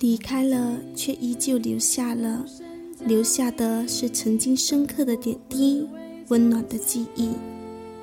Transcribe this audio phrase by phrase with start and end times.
[0.00, 2.44] 离开了，却依旧留下了，
[3.06, 5.86] 留下的是曾经深刻的点滴，
[6.28, 7.30] 温暖的记忆。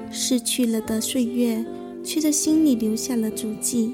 [0.09, 1.63] 逝去了的岁月，
[2.03, 3.93] 却在心里留下了足迹。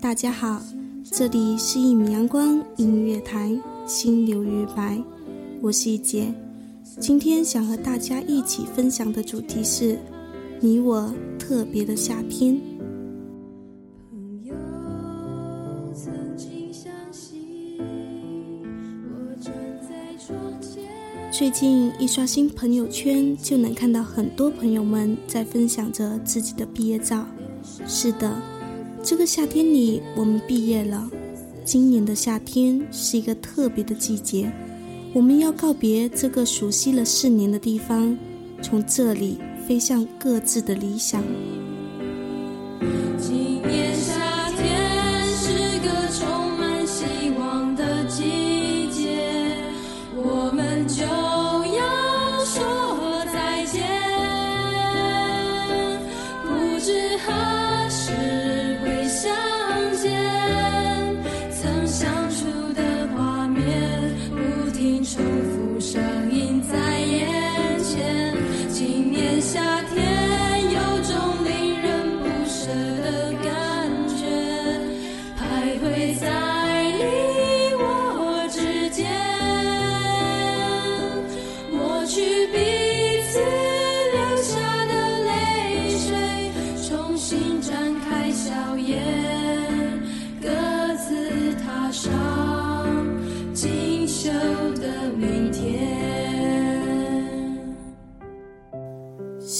[0.00, 0.62] 大家好，
[1.02, 4.96] 这里是一米阳光音乐台，心流于白，
[5.60, 6.32] 我是一杰。
[7.00, 9.98] 今天想和大家一起分享的主题是
[10.60, 12.56] 你我特别的夏天。
[21.38, 27.26] 最近一刷新朋友圈，就能看到很多朋友们在分享着自己的毕业照。
[27.86, 28.40] 是的，
[29.02, 31.10] 这个夏天里我们毕业了。
[31.62, 34.50] 今年的夏天是一个特别的季节，
[35.12, 38.16] 我们要告别这个熟悉了四年的地方，
[38.62, 39.36] 从这里
[39.68, 41.22] 飞向各自的理想。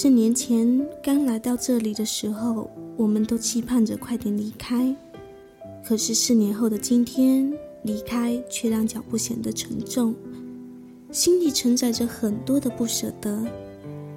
[0.07, 4.95] 四年前刚来到这里的时候，我们都期盼着快点离开。
[5.85, 7.53] 可是四年后的今天，
[7.83, 10.15] 离开却让脚步显得沉重，
[11.11, 13.45] 心里承载着很多的不舍得。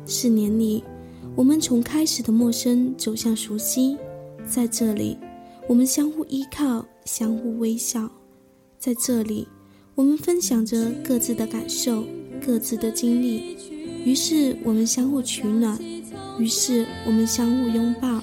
[0.05, 0.83] 四年里，
[1.35, 3.97] 我们从开始的陌生走向熟悉，
[4.47, 5.17] 在这里，
[5.67, 8.07] 我们相互依靠，相互微笑。
[8.77, 9.47] 在这里，
[9.95, 12.03] 我们分享着各自的感受，
[12.45, 13.57] 各自的经历。
[14.05, 15.77] 于是我们相互取暖，
[16.39, 18.21] 于是我们相互拥抱。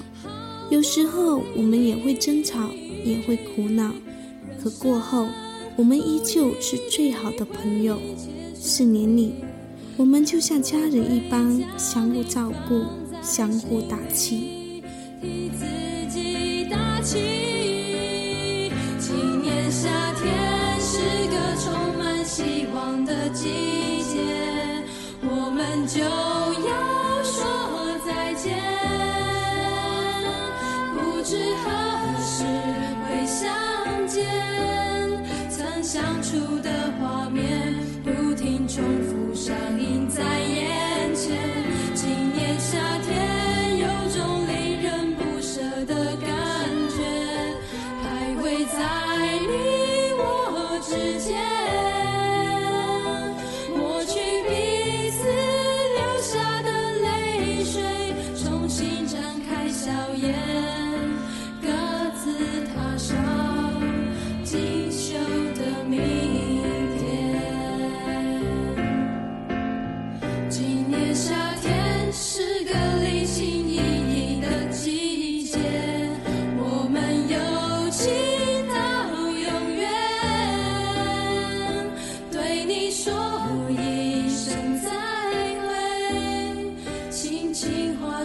[0.69, 2.69] 有时候我们也会争吵，
[3.05, 3.93] 也会苦恼，
[4.61, 5.27] 可过后
[5.75, 7.97] 我们依旧是最好的朋友。
[8.55, 9.35] 四年里，
[9.95, 12.83] 我们就像家人一般，相互照顾，
[13.21, 14.83] 相互打气。
[18.99, 20.25] 今年夏天
[20.81, 20.99] 是
[21.29, 23.86] 个充满希望的季节，
[25.87, 28.57] 就要说再见。
[30.93, 31.65] 不知何
[32.21, 32.43] 时
[33.05, 33.47] 会相
[34.05, 34.25] 见，
[35.49, 36.86] 曾相处的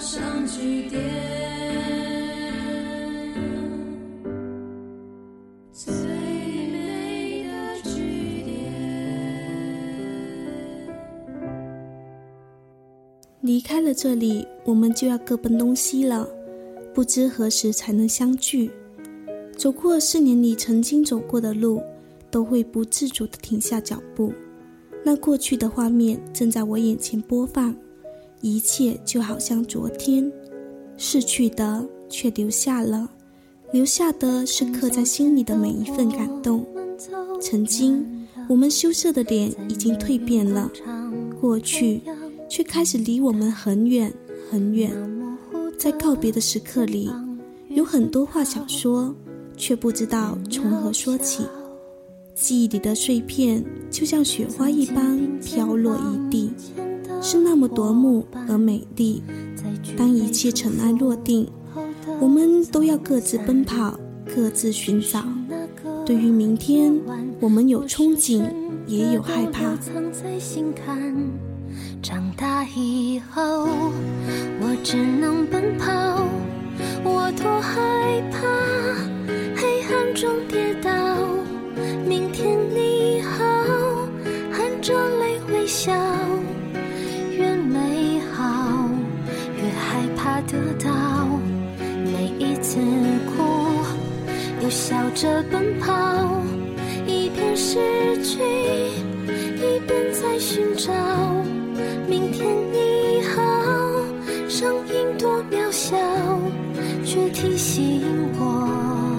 [0.00, 1.00] 上句点。
[5.72, 7.50] 最美的
[7.84, 8.52] 句点。
[13.42, 16.28] 离开了这里，我们就要各奔东西了，
[16.92, 18.72] 不知何时才能相聚。
[19.56, 21.80] 走过四年里曾经走过的路，
[22.28, 24.32] 都会不自主地停下脚步。
[25.04, 27.74] 那过去的画面正在我眼前播放，
[28.40, 30.30] 一切就好像昨天。
[30.96, 33.08] 逝去的却留下了，
[33.72, 36.64] 留下的是刻在心里的每一份感动。
[37.40, 40.70] 曾经，我们羞涩的脸已经蜕变了，
[41.40, 42.00] 过去
[42.48, 44.12] 却开始离我们很远
[44.50, 44.90] 很远。
[45.78, 47.10] 在告别的时刻里，
[47.70, 49.14] 有很多话想说。
[49.54, 51.44] 却不知道从何说起，
[52.34, 56.52] 记忆里的碎片就像雪花一般飘落一地，
[57.20, 59.22] 是那么夺目而美丽。
[59.96, 61.46] 当一切尘埃落定，
[62.20, 63.98] 我们都要各自奔跑，
[64.34, 65.22] 各自寻找。
[66.06, 66.98] 对于明天，
[67.38, 68.42] 我们有憧憬，
[68.86, 69.76] 也有害怕。
[72.02, 73.68] 长大以后，
[74.60, 76.26] 我只能奔跑，
[77.04, 78.38] 我多害怕
[79.54, 80.14] 黑暗。
[80.14, 80.91] 中跌倒，
[94.72, 95.92] 笑着奔跑，
[97.06, 97.76] 一边失
[98.24, 100.90] 去一边在寻找，
[102.08, 103.42] 明天你好，
[104.48, 105.94] 声音多渺小，
[107.04, 108.00] 却提醒
[108.38, 109.12] 我。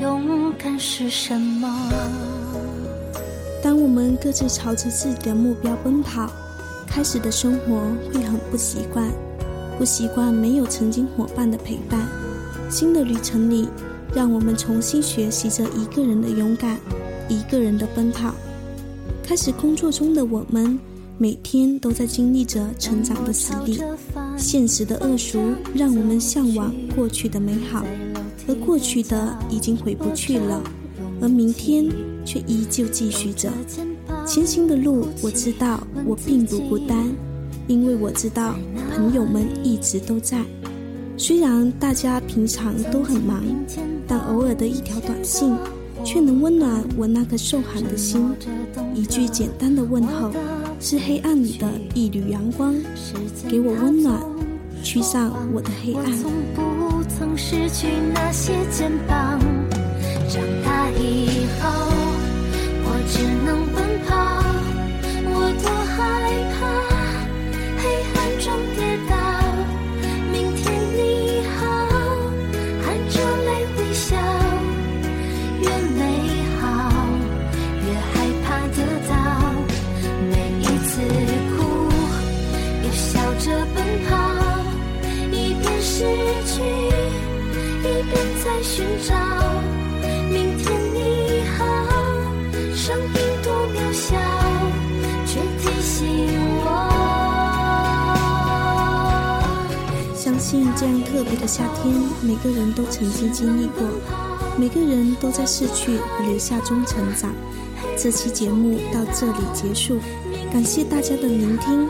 [0.00, 1.92] 勇敢是什么？
[3.62, 6.30] 当我们各自朝着自己的目标奔跑，
[6.86, 9.06] 开始的生活会很不习惯，
[9.76, 12.00] 不习惯没有曾经伙伴的陪伴。
[12.68, 13.68] 新的旅程里，
[14.14, 16.78] 让我们重新学习着一个人的勇敢，
[17.28, 18.34] 一个人的奔跑。
[19.22, 20.78] 开始工作中的我们，
[21.16, 23.80] 每天都在经历着成长的洗礼。
[24.36, 27.84] 现实的恶俗，让我们向往过去的美好。
[28.48, 30.62] 而过去的已经回不去了，
[31.20, 31.86] 而明天
[32.24, 33.50] 却依旧继续着。
[34.26, 37.06] 前行的路，我知道我并不孤单，
[37.68, 38.56] 因为我知道
[38.94, 40.44] 朋友们一直都在。
[41.18, 43.42] 虽然大家平常都很忙，
[44.06, 45.56] 但偶尔的一条短信，
[46.04, 48.30] 却能温暖我那颗受寒的心。
[48.94, 50.30] 一句简单的问候，
[50.78, 52.74] 是黑暗里的一缕阳光，
[53.48, 54.20] 给我温暖，
[54.82, 56.04] 驱散我的黑暗。
[56.12, 59.40] 从不曾失去那些肩膀
[100.26, 103.86] 相信这样特别的夏天，每个人都曾经经历过，
[104.58, 107.32] 每个人都在逝去和留下中成长。
[107.96, 110.00] 这期节目到这里结束，
[110.52, 111.88] 感谢大家的聆听，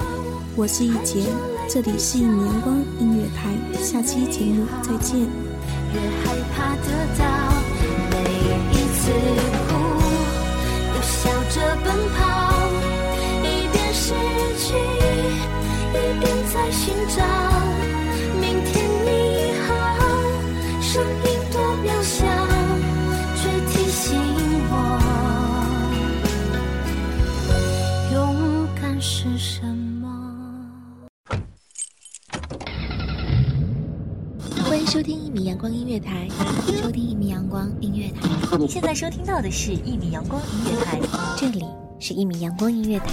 [0.55, 1.23] 我是一杰，
[1.67, 5.19] 这里是一米阳光音乐台，下期节目再见。
[5.19, 7.16] 越害怕得
[29.09, 30.11] 是什么。
[34.65, 36.29] 欢迎收听一米阳光音乐台，
[36.83, 38.59] 收听一米阳光音乐台。
[38.59, 41.01] 你现在收听到的是一米阳光音乐台，
[41.39, 41.65] 这里
[42.01, 43.07] 是一米阳光音乐台。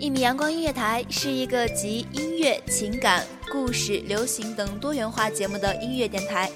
[0.00, 6.50] 一米阳光音乐台是一个集音乐、情感、故事、流行等多元化节目的音乐电台，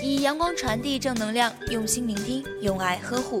[0.00, 3.40] 以阳光传递正能量，用心聆听，用爱呵护。